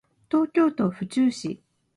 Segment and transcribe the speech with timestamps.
[0.31, 1.61] 東京都府中市